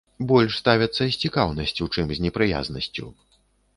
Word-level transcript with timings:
Больш 0.29 0.53
ставяцца 0.61 1.03
с 1.11 1.19
цікаўнасцю, 1.23 1.83
чым 1.93 2.05
з 2.21 2.25
непрыязнасцю. 2.27 3.05